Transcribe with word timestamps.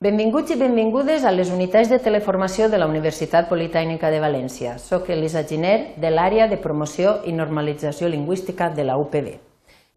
Benvinguts 0.00 0.54
i 0.54 0.56
benvingudes 0.56 1.26
a 1.28 1.30
les 1.34 1.50
unitats 1.52 1.90
de 1.92 1.98
teleformació 2.00 2.70
de 2.72 2.78
la 2.80 2.86
Universitat 2.88 3.50
Politècnica 3.50 4.08
de 4.08 4.22
València. 4.22 4.78
Soc 4.80 5.10
Elisa 5.12 5.42
Giner, 5.44 5.92
de 6.00 6.08
l'àrea 6.08 6.46
de 6.48 6.56
promoció 6.56 7.18
i 7.28 7.34
normalització 7.36 8.08
lingüística 8.08 8.70
de 8.72 8.88
la 8.88 8.96
UPB. 8.96 9.28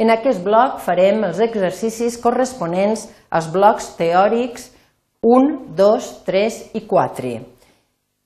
En 0.03 0.11
aquest 0.11 0.43
bloc 0.43 0.83
farem 0.83 1.23
els 1.23 1.39
exercicis 1.47 2.19
corresponents 2.19 3.07
als 3.31 3.47
blocs 3.55 3.93
teòrics 3.95 4.73
1, 5.23 5.57
2, 5.79 6.13
3 6.27 6.61
i 6.75 6.83
4. 6.83 7.35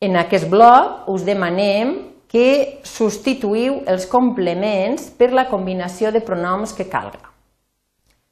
En 0.02 0.18
aquest 0.26 0.50
bloc 0.50 1.06
us 1.14 1.30
demanem 1.30 2.00
que 2.26 2.82
substituïu 2.82 3.84
els 3.86 4.10
complements 4.10 5.12
per 5.14 5.30
la 5.30 5.46
combinació 5.46 6.10
de 6.10 6.26
pronoms 6.26 6.74
que 6.74 6.90
calga. 6.90 7.28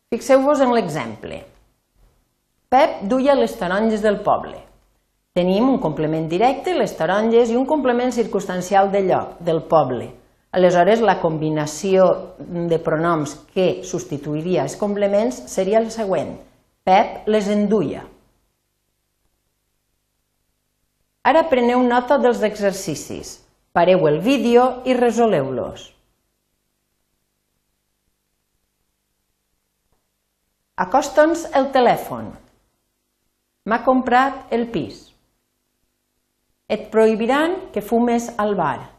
Fixeu-vos 0.10 0.66
en 0.66 0.74
l'exemple. 0.74 1.46
Pep 2.76 3.06
duia 3.08 3.38
les 3.40 3.54
taronges 3.56 4.02
del 4.04 4.18
poble. 4.20 4.58
Tenim 5.32 5.70
un 5.72 5.78
complement 5.80 6.26
directe, 6.28 6.74
les 6.76 6.92
taronges, 6.98 7.48
i 7.48 7.56
un 7.56 7.64
complement 7.70 8.12
circumstancial 8.12 8.90
de 8.92 9.00
lloc, 9.06 9.38
del 9.40 9.62
poble. 9.72 10.10
Aleshores, 10.52 11.00
la 11.00 11.16
combinació 11.22 12.10
de 12.36 12.82
pronoms 12.84 13.38
que 13.56 13.70
substituiria 13.88 14.68
els 14.68 14.76
complements 14.76 15.40
seria 15.54 15.80
el 15.80 15.88
següent. 15.96 16.36
Pep 16.84 17.32
les 17.32 17.48
enduia. 17.56 18.04
Ara 21.24 21.48
preneu 21.48 21.80
nota 21.80 22.20
dels 22.20 22.44
exercicis. 22.44 23.38
Pareu 23.72 24.04
el 24.12 24.20
vídeo 24.20 24.72
i 24.84 25.00
resoleu-los. 25.00 25.92
Acosta'ns 30.76 31.54
el 31.56 31.72
telèfon. 31.72 32.36
M'ha 33.66 33.80
comprat 33.82 34.52
el 34.54 34.68
pis. 34.70 34.98
Et 36.70 36.84
prohibiran 36.94 37.56
que 37.74 37.82
fumes 37.82 38.28
al 38.44 38.54
bar. 38.60 38.92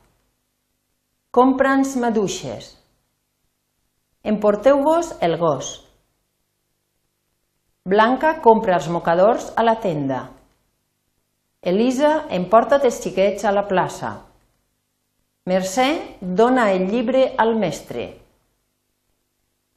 Compra'ns 1.30 1.92
maduixes. 2.02 2.72
Emporteu-vos 4.26 5.12
el 5.22 5.36
gos. 5.38 5.70
Blanca 7.86 8.34
compra 8.42 8.74
els 8.80 8.90
mocadors 8.90 9.52
a 9.54 9.62
la 9.62 9.76
tenda. 9.86 10.20
Elisa 11.62 12.12
emporta't 12.42 12.90
els 12.90 12.98
xiquets 13.06 13.46
a 13.46 13.54
la 13.54 13.68
plaça. 13.70 14.16
Mercè 15.46 15.88
dona 16.42 16.72
el 16.74 16.90
llibre 16.90 17.28
al 17.38 17.54
mestre. 17.54 18.10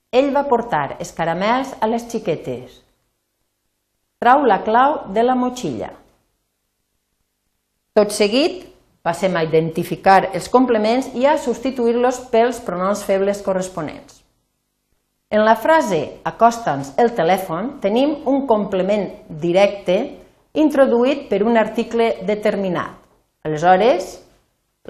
Ell 0.10 0.34
va 0.34 0.48
portar 0.50 0.88
els 0.98 1.14
caramels 1.14 1.78
a 1.78 1.94
les 1.94 2.10
xiquetes. 2.10 2.89
Trau 4.20 4.42
la 4.44 4.58
clau 4.66 4.98
de 5.16 5.24
la 5.24 5.32
motxilla. 5.40 5.94
Tot 7.96 8.12
seguit, 8.12 8.66
passem 9.00 9.38
a 9.40 9.46
identificar 9.48 10.34
els 10.36 10.50
complements 10.52 11.08
i 11.16 11.24
a 11.24 11.38
substituir-los 11.40 12.26
pels 12.34 12.60
pronoms 12.66 13.06
febles 13.08 13.40
corresponents. 13.46 14.18
En 15.32 15.46
la 15.48 15.56
frase 15.56 16.02
acosta'ns 16.28 16.92
el 17.00 17.14
telèfon 17.16 17.72
tenim 17.80 18.18
un 18.28 18.44
complement 18.50 19.08
directe 19.46 19.98
introduït 20.66 21.30
per 21.32 21.40
un 21.48 21.56
article 21.56 22.12
determinat. 22.28 23.00
Aleshores, 23.48 24.18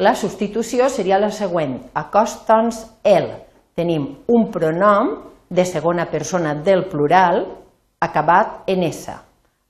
la 0.02 0.16
substitució 0.18 0.90
seria 0.90 1.22
la 1.22 1.30
següent, 1.30 1.78
acosta'ns 1.94 2.82
el. 3.06 3.30
Tenim 3.78 4.10
un 4.26 4.50
pronom 4.50 5.20
de 5.54 5.70
segona 5.70 6.10
persona 6.10 6.58
del 6.58 6.88
plural 6.90 7.44
acabat 8.00 8.64
en 8.68 8.84
S. 8.84 9.14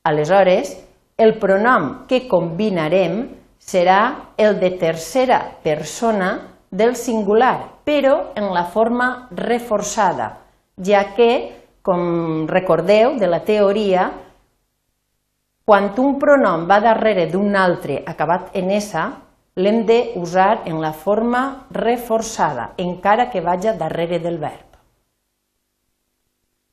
Aleshores, 0.03 0.77
el 1.17 1.35
pronom 1.39 2.05
que 2.07 2.27
combinarem 2.29 3.25
serà 3.59 4.31
el 4.37 4.59
de 4.61 4.71
tercera 4.79 5.39
persona 5.63 6.29
del 6.71 6.95
singular, 6.95 7.81
però 7.83 8.31
en 8.39 8.53
la 8.53 8.63
forma 8.71 9.27
reforçada, 9.35 10.29
ja 10.77 11.03
que, 11.17 11.31
com 11.81 12.45
recordeu 12.47 13.17
de 13.19 13.27
la 13.27 13.41
teoria, 13.43 14.09
quan 15.65 15.91
un 15.97 16.15
pronom 16.21 16.65
va 16.69 16.79
darrere 16.81 17.27
d'un 17.29 17.55
altre 17.55 17.99
acabat 18.07 18.55
en 18.57 18.71
S, 18.77 19.03
l'hem 19.59 19.83
d'usar 19.85 20.63
en 20.69 20.79
la 20.81 20.93
forma 20.93 21.67
reforçada, 21.75 22.71
encara 22.77 23.29
que 23.29 23.41
vagi 23.41 23.75
darrere 23.77 24.19
del 24.23 24.39
verb. 24.39 24.68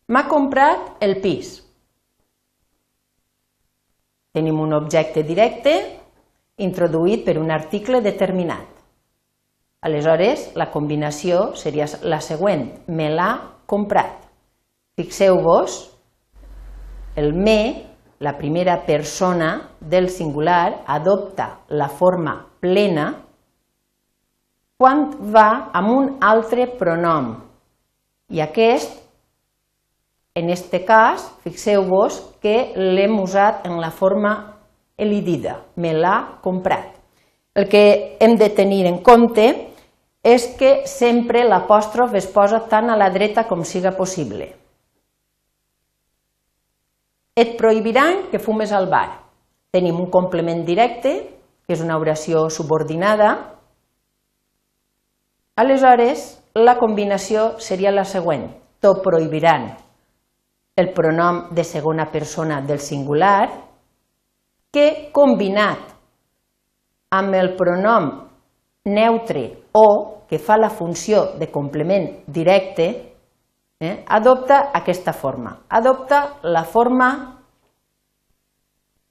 M'ha 0.06 0.22
comprat 0.30 1.00
el 1.02 1.16
pis. 1.18 1.56
Tenim 4.36 4.60
un 4.62 4.74
objecte 4.76 5.24
directe 5.26 5.72
introduït 6.62 7.24
per 7.26 7.34
un 7.40 7.50
article 7.50 7.98
determinat. 8.04 8.68
Aleshores, 9.86 10.52
la 10.54 10.68
combinació 10.70 11.56
seria 11.58 11.88
la 12.06 12.20
següent, 12.22 12.68
me 12.86 13.08
l'ha 13.10 13.32
comprat. 13.66 14.28
Fixeu-vos, 14.96 15.74
el 17.18 17.32
me, 17.34 17.58
la 18.22 18.36
primera 18.38 18.76
persona 18.86 19.50
del 19.80 20.06
singular, 20.08 20.84
adopta 20.86 21.48
la 21.68 21.88
forma 21.88 22.36
plena 22.62 23.08
quan 24.78 25.04
va 25.34 25.48
amb 25.74 25.90
un 25.90 26.08
altre 26.20 26.68
pronom 26.78 27.34
i 28.30 28.42
aquest 28.44 29.05
en 30.36 30.50
este 30.50 30.84
cas, 30.84 31.22
fixeu-vos 31.40 32.18
que 32.44 32.74
l'hem 32.76 33.14
usat 33.22 33.64
en 33.64 33.78
la 33.80 33.88
forma 33.88 34.32
elidida, 35.00 35.62
me 35.80 35.94
l'ha 35.96 36.40
comprat. 36.44 36.90
El 37.56 37.70
que 37.72 38.18
hem 38.20 38.34
de 38.36 38.50
tenir 38.52 38.84
en 38.84 38.98
compte 39.00 39.46
és 40.20 40.44
que 40.60 40.82
sempre 40.84 41.40
l'apòstrof 41.48 42.12
es 42.20 42.28
posa 42.28 42.60
tant 42.68 42.92
a 42.92 42.98
la 43.00 43.08
dreta 43.14 43.46
com 43.48 43.64
siga 43.64 43.94
possible. 43.96 44.50
Et 47.32 47.56
prohibiran 47.56 48.26
que 48.28 48.38
fumes 48.38 48.76
al 48.76 48.90
bar. 48.92 49.08
Tenim 49.72 49.96
un 50.04 50.10
complement 50.12 50.60
directe, 50.68 51.14
que 51.64 51.72
és 51.72 51.80
una 51.80 51.96
oració 51.96 52.50
subordinada. 52.52 53.32
Aleshores, 55.56 56.28
la 56.52 56.76
combinació 56.76 57.54
seria 57.56 57.88
la 57.92 58.04
següent. 58.04 58.50
T'ho 58.84 58.98
prohibiran 59.00 59.85
el 60.76 60.92
pronom 60.92 61.54
de 61.56 61.64
segona 61.64 62.10
persona 62.12 62.60
del 62.60 62.80
singular, 62.80 63.48
que 64.70 65.08
combinat 65.12 65.94
amb 67.16 67.34
el 67.34 67.54
pronom 67.56 68.10
neutre 68.92 69.46
o, 69.72 69.86
que 70.28 70.38
fa 70.38 70.58
la 70.58 70.68
funció 70.68 71.32
de 71.40 71.48
complement 71.50 72.10
directe, 72.26 72.86
eh, 73.80 74.04
adopta 74.06 74.70
aquesta 74.74 75.14
forma. 75.14 75.62
Adopta 75.68 76.38
la 76.42 76.64
forma 76.64 77.08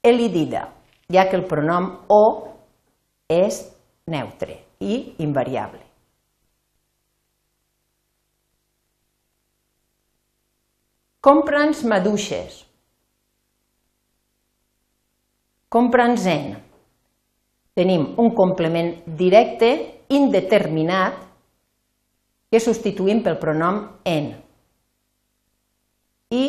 elidida, 0.02 0.68
ja 1.10 1.26
que 1.28 1.36
el 1.36 1.46
pronom 1.50 1.90
o 2.06 2.22
és 3.28 3.64
neutre 4.06 4.60
i 4.78 5.16
invariable. 5.18 5.85
Compra'ns 11.26 11.80
maduixes. 11.82 12.60
Compra'ns 15.66 16.26
en. 16.30 16.52
Tenim 17.74 18.04
un 18.22 18.30
complement 18.30 18.92
directe 19.18 19.70
indeterminat 20.14 21.16
que 22.46 22.60
substituïm 22.62 23.24
pel 23.24 23.40
pronom 23.42 23.80
en 24.06 24.28
i 26.30 26.44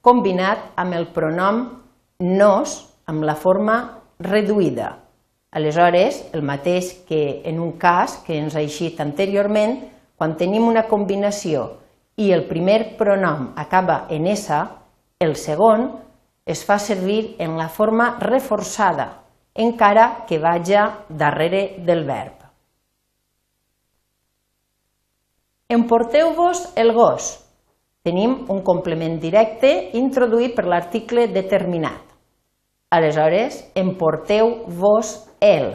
combinat 0.00 0.64
amb 0.80 0.96
el 0.96 1.10
pronom 1.12 1.60
nos 2.24 2.78
amb 3.12 3.28
la 3.28 3.36
forma 3.36 3.76
reduïda. 4.30 4.94
Aleshores, 5.52 6.22
el 6.32 6.40
mateix 6.40 6.94
que 7.04 7.42
en 7.44 7.60
un 7.60 7.76
cas 7.76 8.16
que 8.24 8.40
ens 8.40 8.56
ha 8.56 8.64
eixit 8.64 9.04
anteriorment, 9.04 9.76
quan 10.16 10.38
tenim 10.40 10.72
una 10.72 10.88
combinació 10.88 11.68
i 12.16 12.30
el 12.32 12.44
primer 12.48 12.96
pronom 12.98 13.52
acaba 13.56 14.06
en 14.10 14.26
S, 14.26 14.52
el 15.20 15.36
segon 15.36 15.88
es 16.44 16.64
fa 16.66 16.78
servir 16.78 17.36
en 17.38 17.56
la 17.56 17.68
forma 17.68 18.16
reforçada, 18.20 19.22
encara 19.54 20.24
que 20.28 20.38
vaja 20.38 21.04
darrere 21.08 21.76
del 21.86 22.04
verb. 22.04 22.42
Emporteu-vos 25.72 26.68
el 26.76 26.92
gos. 26.92 27.38
Tenim 28.02 28.34
un 28.50 28.60
complement 28.66 29.14
directe 29.22 29.70
introduït 29.96 30.56
per 30.56 30.66
l'article 30.66 31.28
determinat. 31.32 32.02
Aleshores, 32.92 33.62
emporteu-vos 33.78 35.14
el. 35.40 35.70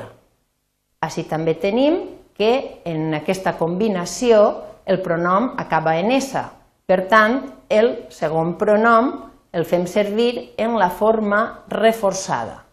Així 1.02 1.24
també 1.26 1.56
tenim 1.58 1.98
que 2.38 2.52
en 2.86 3.16
aquesta 3.18 3.56
combinació 3.58 4.67
el 4.88 5.02
pronom 5.04 5.52
acaba 5.60 5.98
en 6.00 6.14
S. 6.16 6.40
Per 6.88 7.04
tant, 7.12 7.42
el 7.68 8.08
segon 8.14 8.56
pronom 8.60 9.12
el 9.52 9.66
fem 9.68 9.84
servir 9.88 10.54
en 10.58 10.78
la 10.80 10.90
forma 10.90 11.42
reforçada. 11.68 12.64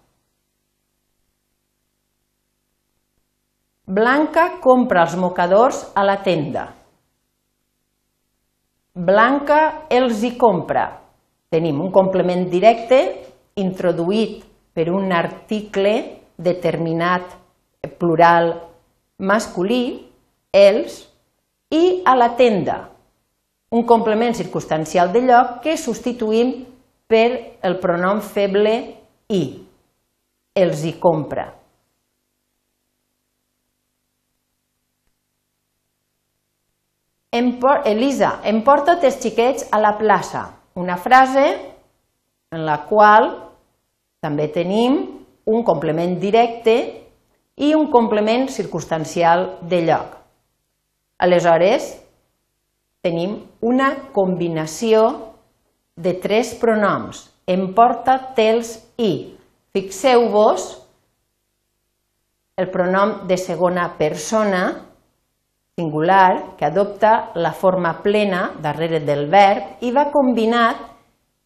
Blanca 3.84 4.46
compra 4.64 5.02
els 5.05 5.16
mocadors 5.20 5.82
a 5.94 6.05
la 6.06 6.16
tenda. 6.25 6.69
Blanca 8.94 9.58
els 9.90 10.22
hi 10.22 10.37
compra. 10.38 10.87
Tenim 11.50 11.82
un 11.82 11.90
complement 11.93 12.46
directe 12.50 13.00
introduït 13.61 14.44
per 14.75 14.87
un 14.90 15.12
article 15.12 15.94
determinat 16.38 17.34
plural 17.99 18.55
masculí, 19.19 20.06
els, 20.55 21.02
i 21.75 22.03
a 22.06 22.15
la 22.15 22.31
tenda, 22.38 22.79
un 23.75 23.82
complement 23.82 24.37
circumstancial 24.38 25.11
de 25.12 25.25
lloc 25.26 25.59
que 25.65 25.75
substituïm 25.81 26.55
per 27.11 27.59
el 27.67 27.79
pronom 27.82 28.23
feble 28.23 28.75
i, 29.35 29.43
els 30.55 30.85
hi 30.87 30.94
compra. 31.03 31.49
Elisa, 37.35 38.38
em 38.47 38.61
porta 38.62 38.94
els 39.03 39.19
xiquets 39.19 39.67
a 39.75 39.81
la 39.82 39.97
plaça. 39.99 40.44
Una 40.79 40.97
frase 40.97 41.44
en 42.55 42.62
la 42.62 42.85
qual 42.87 43.32
també 44.23 44.47
tenim 44.55 45.00
un 45.44 45.65
complement 45.67 46.15
directe 46.23 46.76
i 47.56 47.75
un 47.75 47.91
complement 47.91 48.47
circumstancial 48.49 49.59
de 49.62 49.82
lloc. 49.82 50.24
Aleshores, 51.19 51.93
tenim 53.05 53.37
una 53.61 53.90
combinació 54.16 55.05
de 55.94 56.14
tres 56.19 56.55
pronoms, 56.58 57.28
em 57.46 57.69
porta, 57.76 58.16
tels 58.34 58.78
i. 58.99 59.37
Fixeu-vos 59.75 60.64
el 62.56 62.70
pronom 62.70 63.25
de 63.28 63.37
segona 63.37 63.88
persona 63.99 64.64
singular 65.76 66.56
que 66.56 66.64
adopta 66.64 67.32
la 67.34 67.52
forma 67.52 68.00
plena 68.02 68.52
darrere 68.62 69.00
del 69.00 69.26
verb 69.31 69.82
i 69.82 69.90
va 69.90 70.11
combinat 70.14 70.84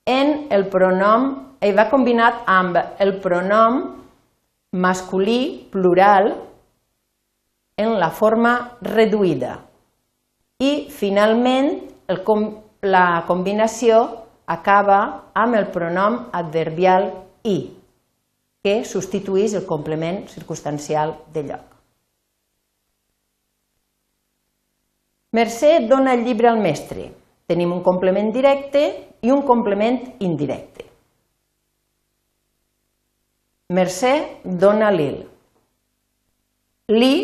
en 0.04 0.48
el 0.52 0.66
pronom 0.68 1.30
i 1.64 1.72
va 1.72 1.88
combinat 1.88 2.44
amb 2.46 2.76
el 3.00 3.16
pronom 3.24 3.80
masculí 4.76 5.68
plural 5.72 6.34
en 7.78 7.94
la 8.00 8.10
forma 8.10 8.54
reduïda. 8.82 9.54
I 10.58 10.88
finalment 10.90 11.70
el, 12.10 12.20
la 12.82 13.22
combinació 13.28 14.02
acaba 14.50 15.30
amb 15.38 15.54
el 15.54 15.69
pronom 15.70 16.25
adverbial 16.34 17.12
i, 17.46 17.58
que 18.64 18.82
substitueix 18.84 19.54
el 19.54 19.66
complement 19.69 20.25
circumstancial 20.32 21.14
de 21.32 21.44
lloc. 21.46 21.64
Mercè 25.38 25.75
dona 25.86 26.16
el 26.16 26.25
llibre 26.25 26.48
al 26.50 26.58
mestre. 26.58 27.10
Tenim 27.48 27.72
un 27.72 27.82
complement 27.84 28.32
directe 28.32 28.82
i 29.22 29.30
un 29.30 29.42
complement 29.46 30.00
indirecte. 30.25 30.84
Mercè 33.76 34.12
dona 34.42 34.88
l'il. 34.90 35.20
Li 36.88 37.14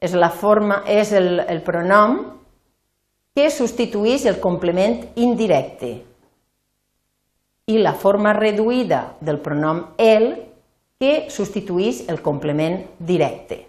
és, 0.00 0.14
la 0.14 0.30
forma, 0.30 0.82
és 0.86 1.12
el, 1.12 1.40
el 1.40 1.62
pronom 1.66 2.18
que 3.34 3.48
substitueix 3.54 4.26
el 4.26 4.40
complement 4.42 5.00
indirecte 5.16 5.92
i 7.68 7.78
la 7.78 7.92
forma 7.94 8.32
reduïda 8.32 9.02
del 9.20 9.38
pronom 9.44 9.84
el 10.00 10.30
que 10.98 11.28
substitueix 11.30 12.06
el 12.10 12.22
complement 12.24 12.80
directe. 12.98 13.60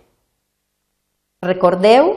Recordeu 1.46 2.10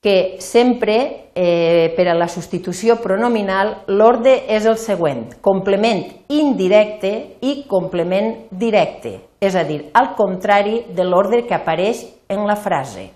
que 0.00 0.38
sempre 0.38 1.30
eh, 1.34 1.92
per 1.96 2.06
a 2.06 2.14
la 2.14 2.28
substitució 2.30 3.00
pronominal 3.02 3.72
l'ordre 3.90 4.36
és 4.46 4.66
el 4.70 4.78
següent, 4.78 5.24
complement 5.42 6.04
indirecte 6.30 7.12
i 7.42 7.64
complement 7.70 8.34
directe, 8.50 9.16
és 9.42 9.58
a 9.58 9.64
dir, 9.66 9.88
al 9.98 10.14
contrari 10.14 10.84
de 10.94 11.06
l'ordre 11.06 11.42
que 11.48 11.56
apareix 11.56 12.04
en 12.30 12.46
la 12.46 12.56
frase. 12.56 13.08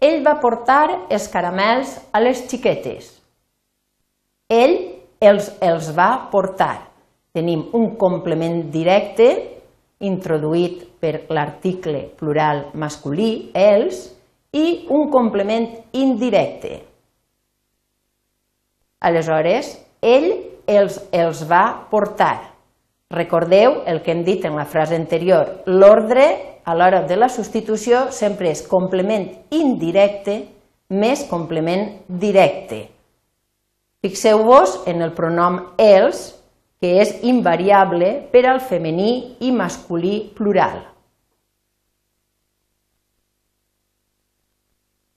Ell 0.00 0.22
va 0.22 0.38
portar 0.40 1.08
els 1.10 1.26
caramels 1.28 1.96
a 2.14 2.20
les 2.22 2.44
xiquetes. 2.48 3.10
Ell 4.48 4.76
els, 5.20 5.50
els 5.60 5.90
va 5.96 6.28
portar. 6.30 6.86
Tenim 7.34 7.64
un 7.74 7.90
complement 7.98 8.62
directe 8.72 9.57
introduït 10.04 10.84
per 11.00 11.24
l'article 11.34 12.04
plural 12.18 12.68
masculí, 12.78 13.50
els, 13.54 14.06
i 14.54 14.86
un 14.94 15.08
complement 15.12 15.66
indirecte. 15.92 16.78
Aleshores, 19.04 19.74
ell 20.02 20.30
els, 20.66 21.00
els 21.12 21.42
va 21.48 21.64
portar. 21.90 22.36
Recordeu 23.10 23.82
el 23.88 24.02
que 24.04 24.12
hem 24.12 24.22
dit 24.24 24.44
en 24.44 24.56
la 24.56 24.66
frase 24.68 24.96
anterior, 24.96 25.62
l'ordre 25.66 26.28
a 26.68 26.74
l'hora 26.76 27.04
de 27.08 27.16
la 27.16 27.30
substitució 27.32 28.08
sempre 28.12 28.50
és 28.52 28.60
complement 28.68 29.24
indirecte 29.56 30.42
més 30.88 31.24
complement 31.28 31.86
directe. 32.08 32.86
Fixeu-vos 34.04 34.82
en 34.86 35.02
el 35.02 35.14
pronom 35.16 35.58
els, 35.80 36.37
que 36.80 36.98
és 37.02 37.10
invariable 37.26 38.12
per 38.32 38.44
al 38.46 38.60
femení 38.60 39.10
i 39.42 39.50
masculí 39.52 40.30
plural. 40.36 40.78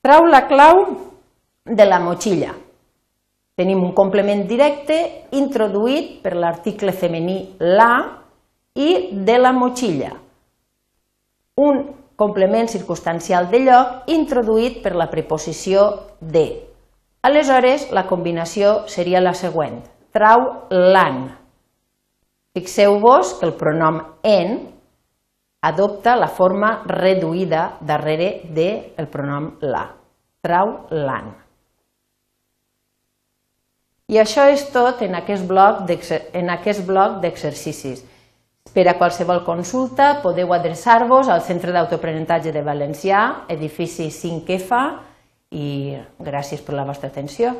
Trau 0.01 0.25
la 0.25 0.47
clau 0.49 0.79
de 1.65 1.85
la 1.85 1.99
motxilla. 2.01 2.55
Tenim 3.53 3.83
un 3.85 3.91
complement 3.93 4.47
directe 4.49 4.97
introduït 5.37 6.15
per 6.23 6.33
l'article 6.33 6.93
femení 6.97 7.37
la 7.59 7.91
i 8.73 9.11
de 9.11 9.35
la 9.37 9.51
motxilla. 9.53 10.15
Un 11.61 11.83
complement 12.15 12.69
circumstancial 12.69 13.51
de 13.51 13.59
lloc 13.67 14.09
introduït 14.09 14.81
per 14.81 14.95
la 14.97 15.09
preposició 15.11 15.85
de. 16.19 16.47
Aleshores, 17.21 17.91
la 17.93 18.07
combinació 18.09 18.87
seria 18.89 19.21
la 19.21 19.35
següent. 19.37 19.83
Trau 20.13 20.47
l'an. 20.73 21.40
Fixeu-vos 22.51 23.35
que 23.39 23.45
el 23.47 23.53
pronom 23.55 24.01
en 24.27 24.57
adopta 25.61 26.17
la 26.19 26.27
forma 26.27 26.83
reduïda 26.85 27.77
darrere 27.79 28.41
del 28.43 28.89
de 28.97 29.05
pronom 29.11 29.53
la. 29.61 29.85
Trau 30.41 30.73
l'an. 30.91 31.29
I 34.11 34.17
això 34.19 34.49
és 34.51 34.65
tot 34.73 34.99
en 35.05 35.15
aquest 35.15 35.45
bloc 35.47 35.85
d'exercicis. 37.21 38.01
Per 38.73 38.83
a 38.87 38.97
qualsevol 38.99 39.45
consulta 39.45 40.21
podeu 40.23 40.51
adreçar-vos 40.53 41.29
al 41.31 41.41
Centre 41.45 41.71
d'Autoaprenentatge 41.71 42.51
de 42.51 42.63
Valencià, 42.63 43.45
edifici 43.47 44.09
5F, 44.11 44.81
i 45.51 45.95
gràcies 46.19 46.61
per 46.63 46.75
la 46.75 46.85
vostra 46.87 47.07
atenció. 47.11 47.55